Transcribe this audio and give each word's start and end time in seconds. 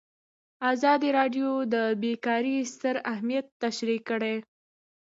ازادي 0.71 1.09
راډیو 1.19 1.49
د 1.73 1.75
بیکاري 2.01 2.57
ستر 2.73 2.95
اهميت 3.13 3.45
تشریح 3.63 4.01
کړی. 4.09 4.35